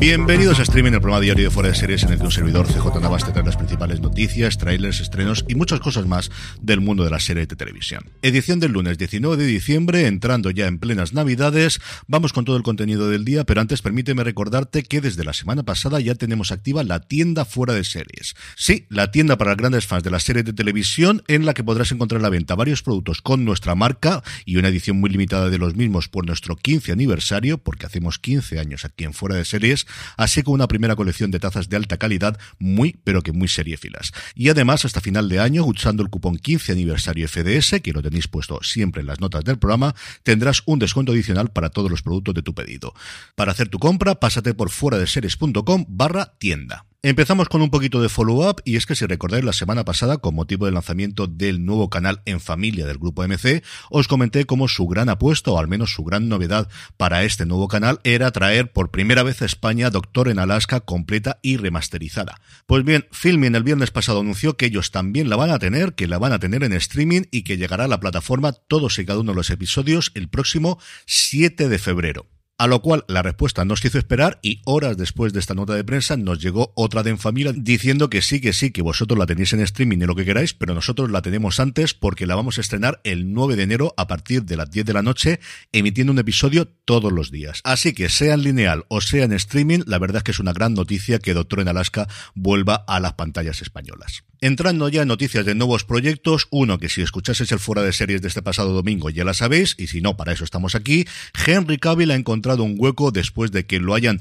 Bienvenidos 0.00 0.60
a 0.60 0.62
Streaming, 0.62 0.92
el 0.92 1.00
programa 1.00 1.20
diario 1.20 1.46
de 1.46 1.50
Fuera 1.50 1.70
de 1.70 1.74
Series 1.74 2.04
en 2.04 2.12
el 2.12 2.18
que 2.18 2.24
un 2.24 2.30
servidor 2.30 2.68
CJ 2.68 3.00
Navas 3.00 3.24
te 3.24 3.32
trae 3.32 3.44
las 3.44 3.56
principales 3.56 4.00
noticias, 4.00 4.56
trailers, 4.56 5.00
estrenos 5.00 5.44
y 5.48 5.56
muchas 5.56 5.80
cosas 5.80 6.06
más 6.06 6.30
del 6.62 6.80
mundo 6.80 7.02
de 7.02 7.10
la 7.10 7.18
serie 7.18 7.46
de 7.46 7.56
televisión. 7.56 8.04
Edición 8.22 8.60
del 8.60 8.70
lunes 8.70 8.96
19 8.96 9.36
de 9.36 9.44
diciembre, 9.44 10.06
entrando 10.06 10.52
ya 10.52 10.68
en 10.68 10.78
plenas 10.78 11.14
navidades, 11.14 11.80
vamos 12.06 12.32
con 12.32 12.44
todo 12.44 12.56
el 12.56 12.62
contenido 12.62 13.10
del 13.10 13.24
día, 13.24 13.42
pero 13.42 13.60
antes 13.60 13.82
permíteme 13.82 14.22
recordarte 14.22 14.84
que 14.84 15.00
desde 15.00 15.24
la 15.24 15.32
semana 15.32 15.64
pasada 15.64 15.98
ya 15.98 16.14
tenemos 16.14 16.52
activa 16.52 16.84
la 16.84 17.00
tienda 17.00 17.44
Fuera 17.44 17.74
de 17.74 17.82
Series. 17.82 18.36
Sí, 18.54 18.86
la 18.90 19.10
tienda 19.10 19.36
para 19.36 19.56
grandes 19.56 19.88
fans 19.88 20.04
de 20.04 20.12
la 20.12 20.20
serie 20.20 20.44
de 20.44 20.52
televisión 20.52 21.24
en 21.26 21.44
la 21.44 21.54
que 21.54 21.64
podrás 21.64 21.90
encontrar 21.90 22.20
a 22.20 22.22
la 22.22 22.30
venta 22.30 22.54
varios 22.54 22.84
productos 22.84 23.20
con 23.20 23.44
nuestra 23.44 23.74
marca 23.74 24.22
y 24.44 24.58
una 24.58 24.68
edición 24.68 25.00
muy 25.00 25.10
limitada 25.10 25.50
de 25.50 25.58
los 25.58 25.74
mismos 25.74 26.08
por 26.08 26.24
nuestro 26.24 26.54
15 26.54 26.92
aniversario, 26.92 27.58
porque 27.58 27.86
hacemos 27.86 28.20
15 28.20 28.60
años 28.60 28.84
aquí 28.84 29.02
en 29.02 29.12
Fuera 29.12 29.34
de 29.34 29.44
Series, 29.44 29.87
así 30.16 30.42
como 30.42 30.54
una 30.54 30.68
primera 30.68 30.96
colección 30.96 31.30
de 31.30 31.40
tazas 31.40 31.68
de 31.68 31.76
alta 31.76 31.96
calidad 31.96 32.38
muy, 32.58 32.98
pero 33.04 33.22
que 33.22 33.32
muy 33.32 33.48
seriefilas. 33.48 34.12
Y 34.34 34.48
además, 34.48 34.84
hasta 34.84 35.00
final 35.00 35.28
de 35.28 35.40
año, 35.40 35.64
usando 35.64 36.02
el 36.02 36.10
cupón 36.10 36.36
15 36.36 36.72
aniversario 36.72 37.28
FDS, 37.28 37.80
que 37.82 37.92
lo 37.92 38.02
tenéis 38.02 38.28
puesto 38.28 38.60
siempre 38.62 39.00
en 39.00 39.06
las 39.06 39.20
notas 39.20 39.44
del 39.44 39.58
programa, 39.58 39.94
tendrás 40.22 40.62
un 40.66 40.78
descuento 40.78 41.12
adicional 41.12 41.50
para 41.50 41.70
todos 41.70 41.90
los 41.90 42.02
productos 42.02 42.34
de 42.34 42.42
tu 42.42 42.54
pedido. 42.54 42.94
Para 43.34 43.52
hacer 43.52 43.68
tu 43.68 43.78
compra, 43.78 44.14
pásate 44.16 44.54
por 44.54 44.70
fuera 44.70 44.98
de 44.98 45.06
series.com 45.06 45.84
barra 45.88 46.34
tienda. 46.38 46.84
Empezamos 47.00 47.48
con 47.48 47.62
un 47.62 47.70
poquito 47.70 48.02
de 48.02 48.08
follow-up 48.08 48.60
y 48.64 48.74
es 48.74 48.84
que 48.84 48.96
si 48.96 49.06
recordáis 49.06 49.44
la 49.44 49.52
semana 49.52 49.84
pasada, 49.84 50.16
con 50.16 50.34
motivo 50.34 50.64
del 50.64 50.74
lanzamiento 50.74 51.28
del 51.28 51.64
nuevo 51.64 51.90
canal 51.90 52.22
en 52.24 52.40
familia 52.40 52.86
del 52.86 52.98
grupo 52.98 53.22
MC, 53.22 53.62
os 53.88 54.08
comenté 54.08 54.46
cómo 54.46 54.66
su 54.66 54.88
gran 54.88 55.08
apuesta, 55.08 55.52
o 55.52 55.60
al 55.60 55.68
menos 55.68 55.92
su 55.92 56.02
gran 56.02 56.28
novedad 56.28 56.68
para 56.96 57.22
este 57.22 57.46
nuevo 57.46 57.68
canal, 57.68 58.00
era 58.02 58.32
traer 58.32 58.72
por 58.72 58.90
primera 58.90 59.22
vez 59.22 59.42
a 59.42 59.44
España 59.44 59.90
Doctor 59.90 60.28
en 60.28 60.40
Alaska 60.40 60.80
completa 60.80 61.38
y 61.40 61.56
remasterizada. 61.56 62.40
Pues 62.66 62.82
bien, 62.82 63.06
Filmin 63.12 63.54
el 63.54 63.62
viernes 63.62 63.92
pasado 63.92 64.18
anunció 64.18 64.56
que 64.56 64.66
ellos 64.66 64.90
también 64.90 65.30
la 65.30 65.36
van 65.36 65.50
a 65.50 65.60
tener, 65.60 65.94
que 65.94 66.08
la 66.08 66.18
van 66.18 66.32
a 66.32 66.40
tener 66.40 66.64
en 66.64 66.72
streaming 66.72 67.22
y 67.30 67.44
que 67.44 67.58
llegará 67.58 67.84
a 67.84 67.88
la 67.88 68.00
plataforma 68.00 68.50
todos 68.50 68.98
y 68.98 69.06
cada 69.06 69.20
uno 69.20 69.30
de 69.30 69.36
los 69.36 69.50
episodios 69.50 70.10
el 70.16 70.28
próximo 70.28 70.80
7 71.06 71.68
de 71.68 71.78
febrero. 71.78 72.37
A 72.60 72.66
lo 72.66 72.82
cual 72.82 73.04
la 73.06 73.22
respuesta 73.22 73.64
no 73.64 73.76
se 73.76 73.86
hizo 73.86 73.98
esperar 73.98 74.40
y 74.42 74.62
horas 74.64 74.96
después 74.96 75.32
de 75.32 75.38
esta 75.38 75.54
nota 75.54 75.74
de 75.74 75.84
prensa 75.84 76.16
nos 76.16 76.40
llegó 76.40 76.72
otra 76.74 77.04
de 77.04 77.10
en 77.10 77.18
familia 77.18 77.52
diciendo 77.54 78.10
que 78.10 78.20
sí, 78.20 78.40
que 78.40 78.52
sí, 78.52 78.72
que 78.72 78.82
vosotros 78.82 79.16
la 79.16 79.26
tenéis 79.26 79.52
en 79.52 79.60
streaming 79.60 79.98
y 79.98 80.06
lo 80.06 80.16
que 80.16 80.24
queráis, 80.24 80.54
pero 80.54 80.74
nosotros 80.74 81.08
la 81.12 81.22
tenemos 81.22 81.60
antes 81.60 81.94
porque 81.94 82.26
la 82.26 82.34
vamos 82.34 82.58
a 82.58 82.60
estrenar 82.60 83.00
el 83.04 83.32
9 83.32 83.54
de 83.54 83.62
enero 83.62 83.94
a 83.96 84.08
partir 84.08 84.42
de 84.42 84.56
las 84.56 84.72
10 84.72 84.86
de 84.86 84.92
la 84.92 85.02
noche, 85.02 85.38
emitiendo 85.70 86.12
un 86.12 86.18
episodio 86.18 86.66
todos 86.84 87.12
los 87.12 87.30
días. 87.30 87.60
Así 87.62 87.92
que 87.92 88.08
sea 88.08 88.34
en 88.34 88.42
lineal 88.42 88.86
o 88.88 89.00
sea 89.02 89.24
en 89.24 89.34
streaming, 89.34 89.84
la 89.86 90.00
verdad 90.00 90.16
es 90.16 90.24
que 90.24 90.32
es 90.32 90.40
una 90.40 90.52
gran 90.52 90.74
noticia 90.74 91.20
que 91.20 91.34
Doctor 91.34 91.60
en 91.60 91.68
Alaska 91.68 92.08
vuelva 92.34 92.74
a 92.88 92.98
las 92.98 93.12
pantallas 93.12 93.62
españolas. 93.62 94.24
Entrando 94.40 94.88
ya 94.88 95.02
en 95.02 95.08
noticias 95.08 95.44
de 95.44 95.56
nuevos 95.56 95.82
proyectos, 95.84 96.46
uno 96.50 96.78
que 96.78 96.88
si 96.88 97.02
escuchases 97.02 97.50
el 97.50 97.58
fuera 97.58 97.82
de 97.82 97.92
series 97.92 98.22
de 98.22 98.28
este 98.28 98.40
pasado 98.40 98.72
domingo 98.72 99.10
ya 99.10 99.24
la 99.24 99.34
sabéis, 99.34 99.74
y 99.78 99.88
si 99.88 100.00
no, 100.00 100.16
para 100.16 100.32
eso 100.32 100.44
estamos 100.44 100.76
aquí, 100.76 101.06
Henry 101.44 101.78
Cavill 101.78 102.12
ha 102.12 102.14
encontrado 102.14 102.62
un 102.62 102.76
hueco 102.78 103.10
después 103.10 103.50
de 103.50 103.66
que 103.66 103.80
lo 103.80 103.94
hayan 103.94 104.20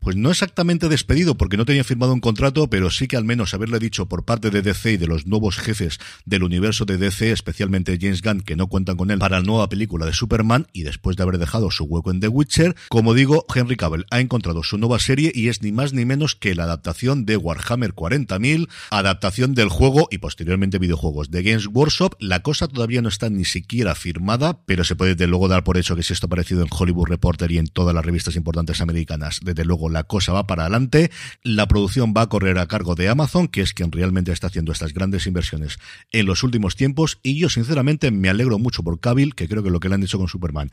pues 0.00 0.16
no 0.16 0.30
exactamente 0.30 0.88
despedido 0.88 1.36
porque 1.36 1.56
no 1.56 1.64
tenía 1.64 1.84
firmado 1.84 2.12
un 2.12 2.20
contrato, 2.20 2.68
pero 2.68 2.90
sí 2.90 3.08
que 3.08 3.16
al 3.16 3.24
menos 3.24 3.54
haberle 3.54 3.78
dicho 3.78 4.06
por 4.06 4.24
parte 4.24 4.50
de 4.50 4.62
DC 4.62 4.92
y 4.92 4.96
de 4.96 5.06
los 5.06 5.26
nuevos 5.26 5.58
jefes 5.58 5.98
del 6.24 6.42
universo 6.42 6.84
de 6.84 6.98
DC, 6.98 7.32
especialmente 7.32 7.98
James 8.00 8.22
Gunn, 8.22 8.40
que 8.40 8.56
no 8.56 8.68
cuentan 8.68 8.96
con 8.96 9.10
él 9.10 9.18
para 9.18 9.40
la 9.40 9.46
nueva 9.46 9.68
película 9.68 10.06
de 10.06 10.12
Superman 10.12 10.66
y 10.72 10.82
después 10.82 11.16
de 11.16 11.22
haber 11.22 11.38
dejado 11.38 11.70
su 11.70 11.84
hueco 11.84 12.10
en 12.10 12.20
The 12.20 12.28
Witcher, 12.28 12.76
como 12.88 13.14
digo, 13.14 13.46
Henry 13.54 13.76
Cavill 13.76 14.06
ha 14.10 14.20
encontrado 14.20 14.62
su 14.62 14.78
nueva 14.78 14.98
serie 14.98 15.32
y 15.34 15.48
es 15.48 15.62
ni 15.62 15.72
más 15.72 15.92
ni 15.92 16.04
menos 16.04 16.34
que 16.34 16.54
la 16.54 16.64
adaptación 16.64 17.24
de 17.26 17.36
Warhammer 17.36 17.94
40.000, 17.94 18.68
adaptación 18.90 19.54
del 19.54 19.68
juego 19.68 20.08
y 20.10 20.18
posteriormente 20.18 20.78
videojuegos 20.78 21.30
de 21.30 21.42
Games 21.42 21.66
Workshop. 21.66 22.14
La 22.20 22.42
cosa 22.42 22.68
todavía 22.68 23.02
no 23.02 23.08
está 23.08 23.30
ni 23.30 23.44
siquiera 23.44 23.94
firmada, 23.94 24.60
pero 24.66 24.84
se 24.84 24.96
puede 24.96 25.14
desde 25.14 25.26
luego 25.26 25.48
dar 25.48 25.64
por 25.64 25.78
hecho 25.78 25.96
que 25.96 26.02
si 26.02 26.12
esto 26.12 26.26
ha 26.26 26.28
aparecido 26.28 26.62
en 26.62 26.68
Hollywood 26.70 27.08
Reporter 27.08 27.50
y 27.52 27.58
en 27.58 27.66
todas 27.66 27.94
las 27.94 28.04
revistas 28.04 28.36
importantes 28.36 28.80
americanas, 28.80 29.40
desde 29.42 29.64
luego 29.64 29.85
la 29.88 30.04
cosa 30.04 30.32
va 30.32 30.46
para 30.46 30.62
adelante. 30.62 31.10
La 31.42 31.68
producción 31.68 32.14
va 32.16 32.22
a 32.22 32.28
correr 32.28 32.58
a 32.58 32.66
cargo 32.66 32.94
de 32.94 33.08
Amazon, 33.08 33.48
que 33.48 33.62
es 33.62 33.72
quien 33.72 33.92
realmente 33.92 34.32
está 34.32 34.48
haciendo 34.48 34.72
estas 34.72 34.92
grandes 34.92 35.26
inversiones 35.26 35.78
en 36.12 36.26
los 36.26 36.42
últimos 36.42 36.76
tiempos. 36.76 37.18
Y 37.22 37.38
yo, 37.38 37.48
sinceramente, 37.48 38.10
me 38.10 38.28
alegro 38.28 38.58
mucho 38.58 38.82
por 38.82 39.00
Cavill, 39.00 39.34
que 39.34 39.48
creo 39.48 39.62
que 39.62 39.70
lo 39.70 39.80
que 39.80 39.88
le 39.88 39.94
han 39.94 40.00
dicho 40.00 40.18
con 40.18 40.28
Superman 40.28 40.70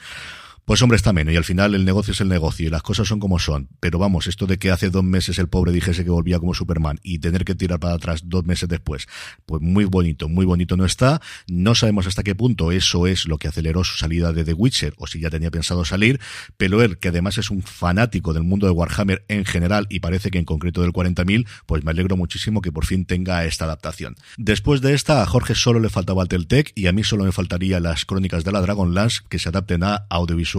pues 0.65 0.81
hombre, 0.81 0.95
está 0.95 1.11
menos. 1.11 1.33
Y 1.33 1.37
al 1.37 1.43
final 1.43 1.75
el 1.75 1.83
negocio 1.83 2.13
es 2.13 2.21
el 2.21 2.29
negocio 2.29 2.65
y 2.65 2.69
las 2.69 2.83
cosas 2.83 3.07
son 3.07 3.19
como 3.19 3.37
son. 3.37 3.67
Pero 3.81 3.99
vamos, 3.99 4.27
esto 4.27 4.47
de 4.47 4.57
que 4.57 4.71
hace 4.71 4.89
dos 4.89 5.03
meses 5.03 5.37
el 5.37 5.49
pobre 5.49 5.73
dijese 5.73 6.05
que 6.05 6.09
volvía 6.09 6.39
como 6.39 6.53
Superman 6.53 6.99
y 7.03 7.19
tener 7.19 7.43
que 7.43 7.53
tirar 7.53 7.79
para 7.79 7.95
atrás 7.95 8.21
dos 8.25 8.45
meses 8.45 8.69
después, 8.69 9.07
pues 9.45 9.61
muy 9.61 9.83
bonito, 9.83 10.29
muy 10.29 10.45
bonito 10.45 10.77
no 10.77 10.85
está. 10.85 11.21
No 11.47 11.75
sabemos 11.75 12.07
hasta 12.07 12.23
qué 12.23 12.33
punto 12.33 12.71
eso 12.71 13.07
es 13.07 13.25
lo 13.25 13.37
que 13.37 13.49
aceleró 13.49 13.83
su 13.83 13.97
salida 13.97 14.31
de 14.31 14.45
The 14.45 14.53
Witcher 14.53 14.93
o 14.97 15.07
si 15.07 15.19
ya 15.19 15.29
tenía 15.29 15.51
pensado 15.51 15.83
salir. 15.83 16.21
Pero 16.55 16.81
él, 16.81 16.97
que 16.97 17.09
además 17.09 17.37
es 17.37 17.51
un 17.51 17.61
fanático 17.61 18.33
del 18.33 18.43
mundo 18.43 18.65
de 18.65 18.71
Warhammer 18.71 19.25
en 19.27 19.43
general 19.43 19.85
y 19.89 19.99
parece 19.99 20.31
que 20.31 20.37
en 20.37 20.45
concreto 20.45 20.81
del 20.81 20.93
40.000, 20.93 21.45
pues 21.65 21.83
me 21.83 21.91
alegro 21.91 22.15
muchísimo 22.15 22.61
que 22.61 22.71
por 22.71 22.85
fin 22.85 23.05
tenga 23.05 23.43
esta 23.43 23.65
adaptación. 23.65 24.15
Después 24.37 24.79
de 24.79 24.93
esta, 24.93 25.23
a 25.23 25.25
Jorge 25.25 25.55
solo 25.55 25.81
le 25.81 25.89
faltaba 25.89 26.23
el 26.23 26.29
Teltec 26.29 26.71
y 26.73 26.87
a 26.87 26.93
mí 26.93 27.03
solo 27.03 27.25
me 27.25 27.33
faltaría 27.33 27.81
las 27.81 28.05
crónicas 28.05 28.45
de 28.45 28.53
la 28.53 28.61
Dragonlance 28.61 29.23
que 29.27 29.39
se 29.39 29.49
adapten 29.49 29.83
a 29.83 30.05
audiovisual 30.09 30.52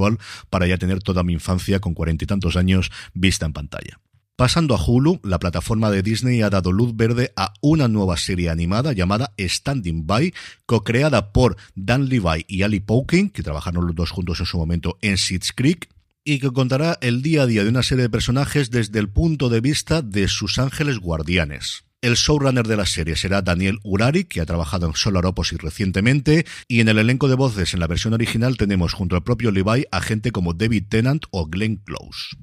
para 0.51 0.67
ya 0.67 0.79
tener 0.79 1.03
toda 1.03 1.23
mi 1.23 1.33
infancia 1.33 1.81
con 1.81 1.95
cuarenta 1.95 2.25
y 2.25 2.27
tantos 2.27 2.57
años 2.57 2.91
vista 3.15 3.47
en 3.47 3.53
pantalla. 3.53 4.01
Pasando 4.37 4.75
a 4.75 4.85
Hulu, 4.85 5.21
la 5.23 5.39
plataforma 5.39 5.93
de 5.93 6.03
Disney 6.03 6.43
ha 6.43 6.51
dado 6.51 6.73
luz 6.73 6.97
verde 6.97 7.33
a 7.37 7.53
una 7.61 7.87
nueva 7.87 8.17
serie 8.17 8.51
animada 8.51 8.93
llamada 8.93 9.33
Standing 9.39 10.09
By, 10.09 10.35
co-creada 10.67 11.33
por 11.33 11.57
Dan 11.77 12.09
Levi 12.09 12.45
y 12.49 12.63
Ali 12.63 12.81
Pokin, 12.81 13.31
que 13.31 13.45
trabajaron 13.45 13.87
los 13.87 13.95
dos 13.95 14.11
juntos 14.11 14.41
en 14.41 14.47
su 14.47 14.59
momento 14.59 14.99
en 15.03 15.19
Seeds 15.19 15.53
Creek, 15.53 15.89
y 16.25 16.41
que 16.41 16.51
contará 16.51 16.99
el 17.01 17.23
día 17.23 17.43
a 17.43 17.47
día 17.47 17.63
de 17.63 17.69
una 17.69 17.85
serie 17.85 18.03
de 18.03 18.11
personajes 18.11 18.71
desde 18.71 18.99
el 18.99 19.09
punto 19.09 19.51
de 19.51 19.61
vista 19.61 20.03
de 20.03 20.27
sus 20.27 20.59
ángeles 20.59 20.99
guardianes. 20.99 21.85
El 22.05 22.17
showrunner 22.17 22.67
de 22.67 22.77
la 22.77 22.85
serie 22.85 23.17
será 23.17 23.41
Daniel 23.41 23.79
Urari, 23.83 24.25
que 24.25 24.43
ha 24.43 24.45
trabajado 24.45 24.87
en 24.87 24.95
Solar 24.95 25.25
Opposite 25.25 25.63
recientemente, 25.63 26.45
y 26.69 26.81
en 26.81 26.91
el 26.91 26.99
elenco 26.99 27.29
de 27.29 27.35
voces 27.35 27.73
en 27.73 27.81
la 27.81 27.87
versión 27.87 28.13
original 28.13 28.59
tenemos 28.59 28.93
junto 28.93 29.17
al 29.17 29.23
propio 29.23 29.51
Levi 29.51 29.87
a 29.91 30.03
gente 30.03 30.31
como 30.31 30.53
David 30.53 30.85
Tennant 30.91 31.25
o 31.31 31.47
Glenn 31.47 31.77
Close. 31.77 32.37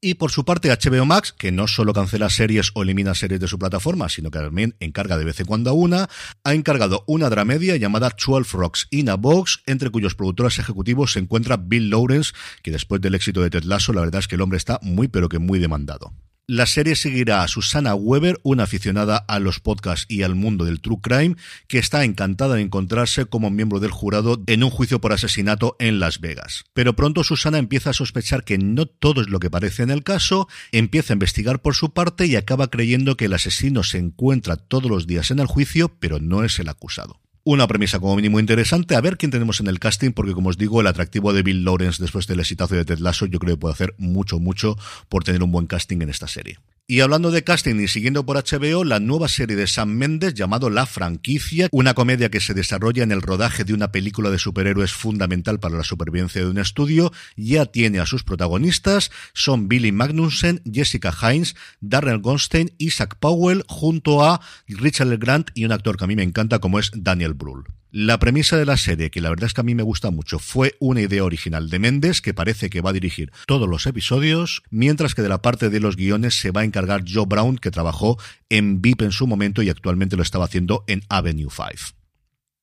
Y 0.00 0.14
por 0.14 0.30
su 0.30 0.46
parte 0.46 0.70
HBO 0.70 1.04
Max, 1.04 1.34
que 1.34 1.52
no 1.52 1.68
solo 1.68 1.92
cancela 1.92 2.30
series 2.30 2.70
o 2.72 2.84
elimina 2.84 3.14
series 3.14 3.38
de 3.38 3.48
su 3.48 3.58
plataforma, 3.58 4.08
sino 4.08 4.30
que 4.30 4.38
también 4.38 4.76
encarga 4.80 5.18
de 5.18 5.26
vez 5.26 5.40
en 5.40 5.46
cuando 5.46 5.74
una, 5.74 6.08
ha 6.42 6.54
encargado 6.54 7.04
una 7.06 7.28
dramedia 7.28 7.76
llamada 7.76 8.16
12 8.16 8.56
Rocks 8.56 8.88
in 8.90 9.10
a 9.10 9.16
Box, 9.16 9.60
entre 9.66 9.90
cuyos 9.90 10.14
productores 10.14 10.58
ejecutivos 10.58 11.12
se 11.12 11.18
encuentra 11.18 11.58
Bill 11.58 11.90
Lawrence, 11.90 12.32
que 12.62 12.70
después 12.70 13.02
del 13.02 13.14
éxito 13.14 13.42
de 13.42 13.50
Ted 13.50 13.64
Lasso, 13.64 13.92
la 13.92 14.00
verdad 14.00 14.20
es 14.20 14.26
que 14.26 14.36
el 14.36 14.40
hombre 14.40 14.56
está 14.56 14.80
muy 14.80 15.08
pero 15.08 15.28
que 15.28 15.38
muy 15.38 15.58
demandado. 15.58 16.14
La 16.48 16.66
serie 16.66 16.94
seguirá 16.94 17.42
a 17.42 17.48
Susana 17.48 17.96
Weber, 17.96 18.38
una 18.44 18.62
aficionada 18.62 19.16
a 19.16 19.40
los 19.40 19.58
podcasts 19.58 20.06
y 20.08 20.22
al 20.22 20.36
mundo 20.36 20.64
del 20.64 20.80
true 20.80 21.00
crime, 21.02 21.34
que 21.66 21.80
está 21.80 22.04
encantada 22.04 22.54
de 22.54 22.62
encontrarse 22.62 23.26
como 23.26 23.50
miembro 23.50 23.80
del 23.80 23.90
jurado 23.90 24.40
en 24.46 24.62
un 24.62 24.70
juicio 24.70 25.00
por 25.00 25.12
asesinato 25.12 25.74
en 25.80 25.98
Las 25.98 26.20
Vegas. 26.20 26.62
Pero 26.72 26.94
pronto 26.94 27.24
Susana 27.24 27.58
empieza 27.58 27.90
a 27.90 27.94
sospechar 27.94 28.44
que 28.44 28.58
no 28.58 28.86
todo 28.86 29.22
es 29.22 29.28
lo 29.28 29.40
que 29.40 29.50
parece 29.50 29.82
en 29.82 29.90
el 29.90 30.04
caso, 30.04 30.46
empieza 30.70 31.12
a 31.12 31.16
investigar 31.16 31.62
por 31.62 31.74
su 31.74 31.92
parte 31.92 32.26
y 32.26 32.36
acaba 32.36 32.70
creyendo 32.70 33.16
que 33.16 33.24
el 33.24 33.34
asesino 33.34 33.82
se 33.82 33.98
encuentra 33.98 34.56
todos 34.56 34.88
los 34.88 35.08
días 35.08 35.32
en 35.32 35.40
el 35.40 35.48
juicio, 35.48 35.96
pero 35.98 36.20
no 36.20 36.44
es 36.44 36.60
el 36.60 36.68
acusado. 36.68 37.25
Una 37.48 37.68
premisa 37.68 38.00
como 38.00 38.16
mínimo 38.16 38.40
interesante, 38.40 38.96
a 38.96 39.00
ver 39.00 39.16
quién 39.16 39.30
tenemos 39.30 39.60
en 39.60 39.68
el 39.68 39.78
casting, 39.78 40.10
porque 40.10 40.32
como 40.32 40.48
os 40.48 40.58
digo, 40.58 40.80
el 40.80 40.88
atractivo 40.88 41.32
de 41.32 41.44
Bill 41.44 41.64
Lawrence 41.64 42.02
después 42.02 42.26
del 42.26 42.40
exitazo 42.40 42.74
de 42.74 42.84
Ted 42.84 42.98
Lasso, 42.98 43.24
yo 43.26 43.38
creo 43.38 43.54
que 43.54 43.60
puede 43.60 43.72
hacer 43.72 43.94
mucho, 43.98 44.40
mucho 44.40 44.76
por 45.08 45.22
tener 45.22 45.44
un 45.44 45.52
buen 45.52 45.68
casting 45.68 46.02
en 46.02 46.10
esta 46.10 46.26
serie. 46.26 46.58
Y 46.88 47.00
hablando 47.00 47.32
de 47.32 47.42
casting 47.42 47.80
y 47.80 47.88
siguiendo 47.88 48.24
por 48.24 48.36
HBO, 48.36 48.84
la 48.84 49.00
nueva 49.00 49.26
serie 49.26 49.56
de 49.56 49.66
Sam 49.66 49.88
Mendes 49.88 50.34
llamado 50.34 50.70
La 50.70 50.86
Franquicia, 50.86 51.66
una 51.72 51.94
comedia 51.94 52.30
que 52.30 52.38
se 52.38 52.54
desarrolla 52.54 53.02
en 53.02 53.10
el 53.10 53.22
rodaje 53.22 53.64
de 53.64 53.74
una 53.74 53.90
película 53.90 54.30
de 54.30 54.38
superhéroes 54.38 54.92
fundamental 54.92 55.58
para 55.58 55.76
la 55.76 55.82
supervivencia 55.82 56.42
de 56.42 56.48
un 56.48 56.58
estudio, 56.58 57.12
ya 57.34 57.66
tiene 57.66 57.98
a 57.98 58.06
sus 58.06 58.22
protagonistas, 58.22 59.10
son 59.34 59.66
Billy 59.66 59.90
Magnussen, 59.90 60.62
Jessica 60.64 61.12
Hines, 61.12 61.56
Darrell 61.80 62.20
Goldstein, 62.20 62.72
Isaac 62.78 63.16
Powell, 63.18 63.64
junto 63.66 64.24
a 64.24 64.40
Richard 64.68 65.18
Grant 65.18 65.50
y 65.54 65.64
un 65.64 65.72
actor 65.72 65.96
que 65.96 66.04
a 66.04 66.06
mí 66.06 66.14
me 66.14 66.22
encanta 66.22 66.60
como 66.60 66.78
es 66.78 66.92
Daniel 66.94 67.34
Brühl. 67.34 67.64
La 67.92 68.18
premisa 68.18 68.56
de 68.56 68.66
la 68.66 68.76
serie, 68.76 69.10
que 69.10 69.20
la 69.20 69.30
verdad 69.30 69.46
es 69.46 69.54
que 69.54 69.60
a 69.60 69.64
mí 69.64 69.74
me 69.74 69.82
gusta 69.82 70.10
mucho, 70.10 70.38
fue 70.38 70.74
una 70.80 71.00
idea 71.00 71.24
original 71.24 71.70
de 71.70 71.78
Méndez, 71.78 72.20
que 72.20 72.34
parece 72.34 72.68
que 72.68 72.80
va 72.80 72.90
a 72.90 72.92
dirigir 72.92 73.32
todos 73.46 73.68
los 73.68 73.86
episodios, 73.86 74.62
mientras 74.70 75.14
que 75.14 75.22
de 75.22 75.28
la 75.28 75.40
parte 75.40 75.70
de 75.70 75.80
los 75.80 75.96
guiones 75.96 76.38
se 76.38 76.50
va 76.50 76.62
a 76.62 76.64
encargar 76.64 77.04
Joe 77.06 77.26
Brown, 77.26 77.56
que 77.56 77.70
trabajó 77.70 78.18
en 78.48 78.82
VIP 78.82 79.02
en 79.02 79.12
su 79.12 79.26
momento 79.26 79.62
y 79.62 79.70
actualmente 79.70 80.16
lo 80.16 80.22
estaba 80.22 80.44
haciendo 80.46 80.84
en 80.88 81.02
Avenue 81.08 81.48
5. 81.50 81.96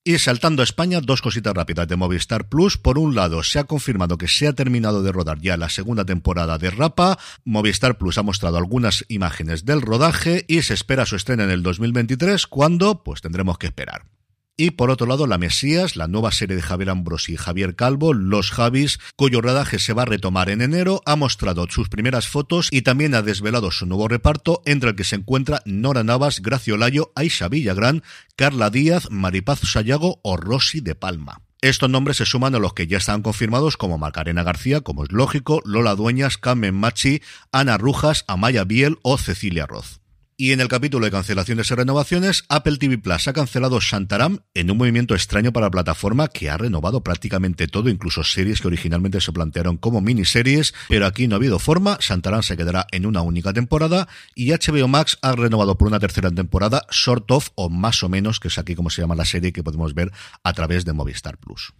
Y 0.06 0.18
saltando 0.18 0.60
a 0.60 0.64
España, 0.64 1.00
dos 1.00 1.22
cositas 1.22 1.54
rápidas 1.54 1.88
de 1.88 1.96
Movistar 1.96 2.50
Plus. 2.50 2.76
Por 2.76 2.98
un 2.98 3.14
lado, 3.14 3.42
se 3.42 3.58
ha 3.58 3.64
confirmado 3.64 4.18
que 4.18 4.28
se 4.28 4.46
ha 4.46 4.52
terminado 4.52 5.02
de 5.02 5.10
rodar 5.10 5.40
ya 5.40 5.56
la 5.56 5.70
segunda 5.70 6.04
temporada 6.04 6.58
de 6.58 6.68
Rapa. 6.70 7.18
Movistar 7.46 7.96
Plus 7.96 8.18
ha 8.18 8.22
mostrado 8.22 8.58
algunas 8.58 9.06
imágenes 9.08 9.64
del 9.64 9.80
rodaje 9.80 10.44
y 10.46 10.60
se 10.60 10.74
espera 10.74 11.06
su 11.06 11.16
estreno 11.16 11.44
en 11.44 11.50
el 11.50 11.62
2023, 11.62 12.46
cuando 12.46 13.02
pues 13.02 13.22
tendremos 13.22 13.56
que 13.56 13.68
esperar. 13.68 14.13
Y 14.56 14.70
por 14.70 14.90
otro 14.90 15.08
lado, 15.08 15.26
La 15.26 15.36
Mesías, 15.36 15.96
la 15.96 16.06
nueva 16.06 16.30
serie 16.30 16.54
de 16.54 16.62
Javier 16.62 16.90
Ambrosi 16.90 17.32
y 17.32 17.36
Javier 17.36 17.74
Calvo, 17.74 18.14
Los 18.14 18.52
Javis, 18.52 19.00
cuyo 19.16 19.40
rodaje 19.40 19.80
se 19.80 19.92
va 19.92 20.02
a 20.02 20.06
retomar 20.06 20.48
en 20.48 20.62
enero, 20.62 21.02
ha 21.06 21.16
mostrado 21.16 21.66
sus 21.68 21.88
primeras 21.88 22.28
fotos 22.28 22.68
y 22.70 22.82
también 22.82 23.16
ha 23.16 23.22
desvelado 23.22 23.72
su 23.72 23.84
nuevo 23.84 24.06
reparto, 24.06 24.62
entre 24.64 24.90
el 24.90 24.96
que 24.96 25.02
se 25.02 25.16
encuentra 25.16 25.60
Nora 25.64 26.04
Navas, 26.04 26.40
Gracio 26.40 26.76
Layo, 26.76 27.10
Aisha 27.16 27.48
Villagrán, 27.48 28.04
Carla 28.36 28.70
Díaz, 28.70 29.08
Maripaz 29.10 29.58
Sayago 29.58 30.20
o 30.22 30.36
Rosy 30.36 30.80
de 30.80 30.94
Palma. 30.94 31.42
Estos 31.60 31.90
nombres 31.90 32.18
se 32.18 32.26
suman 32.26 32.54
a 32.54 32.60
los 32.60 32.74
que 32.74 32.86
ya 32.86 32.98
están 32.98 33.22
confirmados 33.22 33.76
como 33.76 33.98
Macarena 33.98 34.44
García, 34.44 34.82
como 34.82 35.02
es 35.02 35.10
lógico, 35.10 35.62
Lola 35.64 35.96
Dueñas, 35.96 36.38
Carmen 36.38 36.74
Machi, 36.74 37.22
Ana 37.50 37.76
Rujas, 37.76 38.24
Amaya 38.28 38.62
Biel 38.62 38.98
o 39.02 39.18
Cecilia 39.18 39.66
Roz. 39.66 40.03
Y 40.36 40.50
en 40.50 40.60
el 40.60 40.66
capítulo 40.66 41.04
de 41.04 41.12
cancelaciones 41.12 41.70
y 41.70 41.74
renovaciones, 41.76 42.44
Apple 42.48 42.78
TV 42.78 42.98
Plus 42.98 43.28
ha 43.28 43.32
cancelado 43.32 43.78
Shantaram 43.78 44.40
en 44.54 44.68
un 44.68 44.78
movimiento 44.78 45.14
extraño 45.14 45.52
para 45.52 45.66
la 45.66 45.70
plataforma 45.70 46.26
que 46.26 46.50
ha 46.50 46.56
renovado 46.56 47.04
prácticamente 47.04 47.68
todo, 47.68 47.88
incluso 47.88 48.24
series 48.24 48.60
que 48.60 48.66
originalmente 48.66 49.20
se 49.20 49.30
plantearon 49.30 49.76
como 49.76 50.00
miniseries, 50.00 50.74
pero 50.88 51.06
aquí 51.06 51.28
no 51.28 51.36
ha 51.36 51.38
habido 51.38 51.60
forma, 51.60 51.98
Shantaram 52.00 52.42
se 52.42 52.56
quedará 52.56 52.88
en 52.90 53.06
una 53.06 53.22
única 53.22 53.52
temporada 53.52 54.08
y 54.34 54.50
HBO 54.50 54.88
Max 54.88 55.18
ha 55.22 55.36
renovado 55.36 55.78
por 55.78 55.86
una 55.86 56.00
tercera 56.00 56.32
temporada 56.32 56.84
Short 56.90 57.30
of 57.30 57.50
o 57.54 57.70
más 57.70 58.02
o 58.02 58.08
menos, 58.08 58.40
que 58.40 58.48
es 58.48 58.58
aquí 58.58 58.74
como 58.74 58.90
se 58.90 59.02
llama 59.02 59.14
la 59.14 59.24
serie 59.24 59.52
que 59.52 59.62
podemos 59.62 59.94
ver 59.94 60.10
a 60.42 60.52
través 60.52 60.84
de 60.84 60.94
Movistar 60.94 61.38
Plus. 61.38 61.74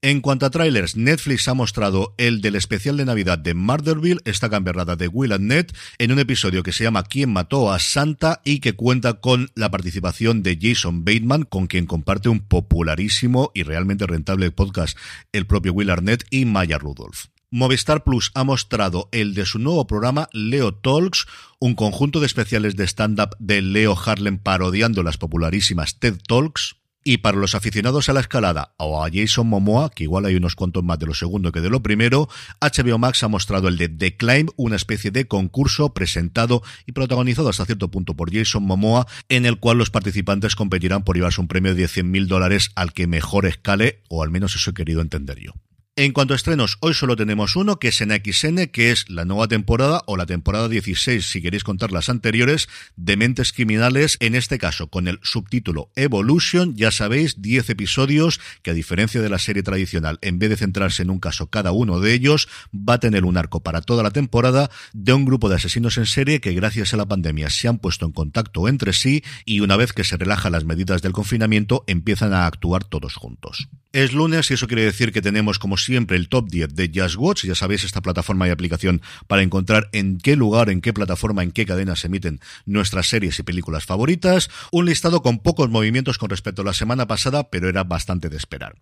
En 0.00 0.20
cuanto 0.20 0.46
a 0.46 0.50
trailers, 0.50 0.94
Netflix 0.94 1.48
ha 1.48 1.54
mostrado 1.54 2.14
el 2.18 2.40
del 2.40 2.54
especial 2.54 2.96
de 2.96 3.04
Navidad 3.04 3.36
de 3.36 3.54
Murderville, 3.54 4.20
esta 4.24 4.46
gamberrada 4.46 4.94
de 4.94 5.08
Will 5.08 5.34
Ned, 5.40 5.66
en 5.98 6.12
un 6.12 6.20
episodio 6.20 6.62
que 6.62 6.70
se 6.70 6.84
llama 6.84 7.02
¿Quién 7.02 7.32
mató 7.32 7.72
a 7.72 7.80
Santa? 7.80 8.40
y 8.44 8.60
que 8.60 8.74
cuenta 8.74 9.14
con 9.14 9.50
la 9.56 9.72
participación 9.72 10.44
de 10.44 10.56
Jason 10.62 11.04
Bateman, 11.04 11.42
con 11.42 11.66
quien 11.66 11.86
comparte 11.86 12.28
un 12.28 12.38
popularísimo 12.38 13.50
y 13.54 13.64
realmente 13.64 14.06
rentable 14.06 14.52
podcast 14.52 14.96
el 15.32 15.48
propio 15.48 15.72
Will 15.72 15.90
Arnett 15.90 16.24
y 16.30 16.44
Maya 16.44 16.78
Rudolph. 16.78 17.24
Movistar 17.50 18.04
Plus 18.04 18.30
ha 18.34 18.44
mostrado 18.44 19.08
el 19.10 19.34
de 19.34 19.46
su 19.46 19.58
nuevo 19.58 19.88
programa 19.88 20.28
Leo 20.32 20.74
Talks, 20.74 21.26
un 21.58 21.74
conjunto 21.74 22.20
de 22.20 22.26
especiales 22.26 22.76
de 22.76 22.86
stand-up 22.86 23.30
de 23.40 23.62
Leo 23.62 23.98
Harlem 23.98 24.38
parodiando 24.38 25.02
las 25.02 25.18
popularísimas 25.18 25.98
TED 25.98 26.18
Talks. 26.24 26.76
Y 27.10 27.16
para 27.16 27.38
los 27.38 27.54
aficionados 27.54 28.10
a 28.10 28.12
la 28.12 28.20
escalada 28.20 28.74
o 28.76 29.02
a 29.02 29.08
Jason 29.10 29.46
Momoa, 29.46 29.88
que 29.88 30.02
igual 30.04 30.26
hay 30.26 30.34
unos 30.34 30.54
cuantos 30.54 30.84
más 30.84 30.98
de 30.98 31.06
lo 31.06 31.14
segundo 31.14 31.52
que 31.52 31.62
de 31.62 31.70
lo 31.70 31.82
primero, 31.82 32.28
HBO 32.60 32.98
Max 32.98 33.22
ha 33.22 33.28
mostrado 33.28 33.68
el 33.68 33.78
de 33.78 33.88
The 33.88 34.18
Climb, 34.18 34.50
una 34.56 34.76
especie 34.76 35.10
de 35.10 35.26
concurso 35.26 35.94
presentado 35.94 36.62
y 36.84 36.92
protagonizado 36.92 37.48
hasta 37.48 37.64
cierto 37.64 37.90
punto 37.90 38.14
por 38.14 38.30
Jason 38.30 38.62
Momoa, 38.64 39.06
en 39.30 39.46
el 39.46 39.58
cual 39.58 39.78
los 39.78 39.88
participantes 39.88 40.54
competirán 40.54 41.02
por 41.02 41.16
llevarse 41.16 41.40
un 41.40 41.48
premio 41.48 41.74
de 41.74 41.86
100.000 41.86 42.26
dólares 42.26 42.72
al 42.74 42.92
que 42.92 43.06
mejor 43.06 43.46
escale, 43.46 44.02
o 44.10 44.22
al 44.22 44.28
menos 44.28 44.54
eso 44.54 44.72
he 44.72 44.74
querido 44.74 45.00
entender 45.00 45.40
yo. 45.40 45.52
En 46.00 46.12
cuanto 46.12 46.32
a 46.32 46.36
estrenos, 46.36 46.78
hoy 46.78 46.94
solo 46.94 47.16
tenemos 47.16 47.56
uno, 47.56 47.80
que 47.80 47.88
es 47.88 48.00
en 48.00 48.12
XN, 48.12 48.68
que 48.68 48.92
es 48.92 49.10
la 49.10 49.24
nueva 49.24 49.48
temporada, 49.48 50.04
o 50.06 50.16
la 50.16 50.26
temporada 50.26 50.68
16, 50.68 51.28
si 51.28 51.42
queréis 51.42 51.64
contar 51.64 51.90
las 51.90 52.08
anteriores, 52.08 52.68
de 52.94 53.16
Mentes 53.16 53.52
Criminales, 53.52 54.16
en 54.20 54.36
este 54.36 54.58
caso 54.58 54.86
con 54.86 55.08
el 55.08 55.18
subtítulo 55.24 55.90
Evolution, 55.96 56.76
ya 56.76 56.92
sabéis, 56.92 57.42
10 57.42 57.70
episodios, 57.70 58.38
que 58.62 58.70
a 58.70 58.74
diferencia 58.74 59.20
de 59.20 59.28
la 59.28 59.40
serie 59.40 59.64
tradicional, 59.64 60.20
en 60.22 60.38
vez 60.38 60.50
de 60.50 60.56
centrarse 60.58 61.02
en 61.02 61.10
un 61.10 61.18
caso 61.18 61.50
cada 61.50 61.72
uno 61.72 61.98
de 61.98 62.14
ellos, 62.14 62.46
va 62.72 62.94
a 62.94 63.00
tener 63.00 63.24
un 63.24 63.36
arco 63.36 63.64
para 63.64 63.80
toda 63.80 64.04
la 64.04 64.12
temporada 64.12 64.70
de 64.92 65.12
un 65.14 65.24
grupo 65.24 65.48
de 65.48 65.56
asesinos 65.56 65.98
en 65.98 66.06
serie 66.06 66.40
que 66.40 66.54
gracias 66.54 66.94
a 66.94 66.96
la 66.96 67.06
pandemia 67.06 67.50
se 67.50 67.66
han 67.66 67.78
puesto 67.78 68.06
en 68.06 68.12
contacto 68.12 68.68
entre 68.68 68.92
sí 68.92 69.24
y 69.44 69.58
una 69.58 69.76
vez 69.76 69.92
que 69.92 70.04
se 70.04 70.16
relajan 70.16 70.52
las 70.52 70.64
medidas 70.64 71.02
del 71.02 71.10
confinamiento, 71.10 71.82
empiezan 71.88 72.34
a 72.34 72.46
actuar 72.46 72.84
todos 72.84 73.16
juntos. 73.16 73.68
Es 73.92 74.12
lunes 74.12 74.50
y 74.50 74.54
eso 74.54 74.66
quiere 74.66 74.84
decir 74.84 75.12
que 75.12 75.22
tenemos 75.22 75.58
como 75.58 75.78
siempre 75.78 76.18
el 76.18 76.28
top 76.28 76.50
10 76.50 76.74
de 76.74 76.90
Just 76.94 77.16
Watch. 77.16 77.46
Ya 77.46 77.54
sabéis, 77.54 77.84
esta 77.84 78.02
plataforma 78.02 78.46
y 78.46 78.50
aplicación 78.50 79.00
para 79.26 79.40
encontrar 79.42 79.88
en 79.92 80.18
qué 80.18 80.36
lugar, 80.36 80.68
en 80.68 80.82
qué 80.82 80.92
plataforma, 80.92 81.42
en 81.42 81.52
qué 81.52 81.64
cadena 81.64 81.96
se 81.96 82.08
emiten 82.08 82.38
nuestras 82.66 83.08
series 83.08 83.38
y 83.38 83.44
películas 83.44 83.86
favoritas. 83.86 84.50
Un 84.72 84.84
listado 84.84 85.22
con 85.22 85.38
pocos 85.38 85.70
movimientos 85.70 86.18
con 86.18 86.28
respecto 86.28 86.60
a 86.60 86.66
la 86.66 86.74
semana 86.74 87.06
pasada, 87.06 87.48
pero 87.48 87.66
era 87.70 87.82
bastante 87.82 88.28
de 88.28 88.36
esperar. 88.36 88.74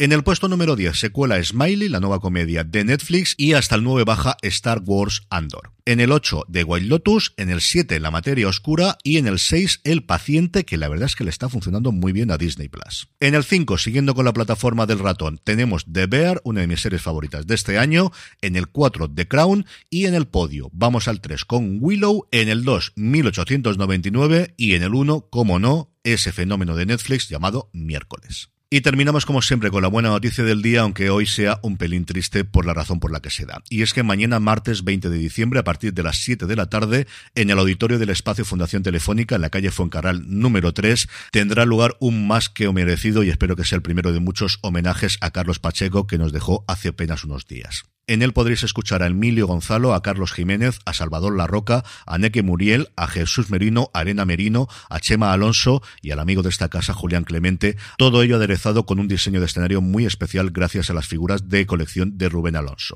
En 0.00 0.12
el 0.12 0.22
puesto 0.22 0.46
número 0.46 0.76
10 0.76 0.96
se 0.96 1.10
cuela 1.10 1.42
Smiley, 1.42 1.88
la 1.88 1.98
nueva 1.98 2.20
comedia 2.20 2.62
de 2.62 2.84
Netflix, 2.84 3.34
y 3.36 3.54
hasta 3.54 3.74
el 3.74 3.82
9 3.82 4.04
baja 4.04 4.36
Star 4.42 4.80
Wars 4.84 5.22
Andor. 5.28 5.72
En 5.86 5.98
el 5.98 6.12
8 6.12 6.44
The 6.52 6.62
Wild 6.62 6.88
Lotus, 6.88 7.34
en 7.36 7.50
el 7.50 7.60
7 7.60 7.98
La 7.98 8.12
Materia 8.12 8.46
Oscura 8.46 8.96
y 9.02 9.16
en 9.16 9.26
el 9.26 9.40
6 9.40 9.80
El 9.82 10.04
Paciente, 10.04 10.64
que 10.64 10.76
la 10.76 10.88
verdad 10.88 11.06
es 11.06 11.16
que 11.16 11.24
le 11.24 11.30
está 11.30 11.48
funcionando 11.48 11.90
muy 11.90 12.12
bien 12.12 12.30
a 12.30 12.38
Disney 12.38 12.68
Plus. 12.68 13.08
En 13.18 13.34
el 13.34 13.42
5, 13.42 13.76
siguiendo 13.78 14.14
con 14.14 14.24
la 14.24 14.32
plataforma 14.48 14.86
del 14.86 15.00
ratón, 15.00 15.38
tenemos 15.44 15.84
The 15.92 16.06
Bear, 16.06 16.40
una 16.42 16.62
de 16.62 16.66
mis 16.66 16.80
series 16.80 17.02
favoritas 17.02 17.46
de 17.46 17.54
este 17.54 17.76
año, 17.76 18.12
en 18.40 18.56
el 18.56 18.68
4 18.68 19.10
The 19.10 19.28
Crown 19.28 19.66
y 19.90 20.06
en 20.06 20.14
el 20.14 20.26
podio 20.26 20.70
vamos 20.72 21.06
al 21.06 21.20
3 21.20 21.44
con 21.44 21.76
Willow, 21.82 22.26
en 22.30 22.48
el 22.48 22.64
2 22.64 22.94
1899 22.96 24.54
y 24.56 24.72
en 24.72 24.84
el 24.84 24.94
1, 24.94 25.28
como 25.28 25.58
no, 25.58 25.90
ese 26.02 26.32
fenómeno 26.32 26.76
de 26.76 26.86
Netflix 26.86 27.28
llamado 27.28 27.68
Miércoles. 27.74 28.48
Y 28.70 28.82
terminamos 28.82 29.24
como 29.24 29.40
siempre 29.40 29.70
con 29.70 29.80
la 29.80 29.88
buena 29.88 30.10
noticia 30.10 30.44
del 30.44 30.60
día, 30.60 30.82
aunque 30.82 31.08
hoy 31.08 31.24
sea 31.24 31.58
un 31.62 31.78
pelín 31.78 32.04
triste 32.04 32.44
por 32.44 32.66
la 32.66 32.74
razón 32.74 33.00
por 33.00 33.10
la 33.10 33.20
que 33.20 33.30
se 33.30 33.46
da. 33.46 33.62
Y 33.70 33.80
es 33.80 33.94
que 33.94 34.02
mañana 34.02 34.40
martes 34.40 34.84
20 34.84 35.08
de 35.08 35.16
diciembre, 35.16 35.58
a 35.58 35.64
partir 35.64 35.94
de 35.94 36.02
las 36.02 36.18
7 36.18 36.44
de 36.44 36.54
la 36.54 36.68
tarde, 36.68 37.06
en 37.34 37.48
el 37.48 37.58
auditorio 37.58 37.98
del 37.98 38.10
Espacio 38.10 38.44
Fundación 38.44 38.82
Telefónica, 38.82 39.36
en 39.36 39.40
la 39.40 39.48
calle 39.48 39.70
Fuencarral 39.70 40.22
número 40.26 40.74
3, 40.74 41.08
tendrá 41.32 41.64
lugar 41.64 41.96
un 41.98 42.26
más 42.26 42.50
que 42.50 42.70
merecido 42.70 43.22
y 43.22 43.30
espero 43.30 43.56
que 43.56 43.64
sea 43.64 43.76
el 43.76 43.82
primero 43.82 44.12
de 44.12 44.20
muchos 44.20 44.58
homenajes 44.60 45.16
a 45.22 45.30
Carlos 45.30 45.60
Pacheco 45.60 46.06
que 46.06 46.18
nos 46.18 46.32
dejó 46.32 46.66
hace 46.68 46.88
apenas 46.88 47.24
unos 47.24 47.46
días. 47.46 47.84
En 48.08 48.22
él 48.22 48.32
podréis 48.32 48.62
escuchar 48.62 49.02
a 49.02 49.06
Emilio 49.06 49.46
Gonzalo, 49.46 49.92
a 49.92 50.02
Carlos 50.02 50.32
Jiménez, 50.32 50.78
a 50.86 50.94
Salvador 50.94 51.36
Larroca, 51.36 51.84
a 52.06 52.16
Neque 52.16 52.42
Muriel, 52.42 52.88
a 52.96 53.06
Jesús 53.06 53.50
Merino, 53.50 53.90
a 53.92 53.98
Arena 53.98 54.24
Merino, 54.24 54.66
a 54.88 54.98
Chema 54.98 55.34
Alonso 55.34 55.82
y 56.00 56.12
al 56.12 56.18
amigo 56.18 56.42
de 56.42 56.48
esta 56.48 56.70
casa, 56.70 56.94
Julián 56.94 57.24
Clemente. 57.24 57.76
Todo 57.98 58.22
ello 58.22 58.36
aderezado 58.36 58.86
con 58.86 58.98
un 58.98 59.08
diseño 59.08 59.40
de 59.40 59.46
escenario 59.46 59.82
muy 59.82 60.06
especial 60.06 60.52
gracias 60.52 60.88
a 60.88 60.94
las 60.94 61.06
figuras 61.06 61.50
de 61.50 61.66
colección 61.66 62.16
de 62.16 62.30
Rubén 62.30 62.56
Alonso. 62.56 62.94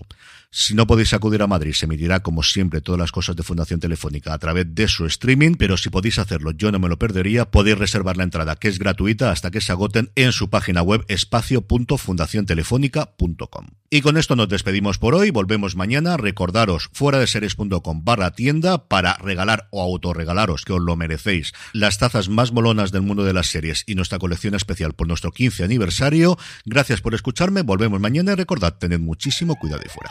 Si 0.50 0.75
no 0.75 0.87
podéis 0.87 1.12
acudir 1.12 1.42
a 1.42 1.47
Madrid, 1.47 1.75
se 1.75 1.85
emitirá 1.85 2.21
como 2.21 2.42
siempre 2.42 2.81
todas 2.81 2.99
las 2.99 3.12
cosas 3.12 3.37
de 3.37 3.42
Fundación 3.42 3.81
Telefónica 3.81 4.33
a 4.33 4.38
través 4.38 4.75
de 4.75 4.88
su 4.88 5.04
streaming, 5.04 5.57
pero 5.57 5.76
si 5.76 5.90
podéis 5.90 6.19
hacerlo, 6.19 6.52
yo 6.52 6.73
no 6.73 6.78
me 6.78 6.88
lo 6.88 6.99
perdería, 6.99 7.50
podéis 7.50 7.76
reservar 7.76 8.16
la 8.16 8.25
entrada 8.25 8.57
que 8.57 8.69
es 8.69 8.78
gratuita 8.78 9.31
hasta 9.31 9.50
que 9.50 9.61
se 9.61 9.73
agoten 9.73 10.11
en 10.14 10.33
su 10.33 10.49
página 10.49 10.81
web 10.81 11.04
espacio.fundaciontelefónica.com. 11.09 13.81
Y 13.94 14.00
con 14.00 14.16
esto 14.16 14.37
nos 14.37 14.49
despedimos 14.49 14.96
por 14.96 15.14
hoy, 15.14 15.30
volvemos 15.30 15.76
mañana, 15.76 16.16
recordaros 16.16 16.88
fuera 16.94 17.18
de 17.18 17.26
series.com 17.26 18.04
barra 18.06 18.30
tienda 18.30 18.88
para 18.88 19.18
regalar 19.18 19.68
o 19.70 19.82
autorregalaros, 19.82 20.64
que 20.64 20.72
os 20.72 20.80
lo 20.80 20.96
merecéis, 20.96 21.52
las 21.75 21.99
tazas 21.99 22.30
más 22.30 22.52
molonas 22.52 22.90
del 22.90 23.02
mundo 23.02 23.22
de 23.22 23.34
las 23.34 23.49
series 23.49 23.84
y 23.87 23.94
nuestra 23.94 24.18
colección 24.18 24.54
especial 24.54 24.94
por 24.94 25.08
nuestro 25.08 25.30
15 25.30 25.64
aniversario. 25.64 26.38
Gracias 26.64 27.02
por 27.02 27.14
escucharme, 27.14 27.61
volvemos 27.61 28.00
mañana 28.00 28.32
y 28.32 28.37
recordad, 28.37 28.78
tened 28.78 28.99
muchísimo 28.99 29.56
cuidado 29.56 29.82
y 29.84 29.90
fuera. 29.90 30.11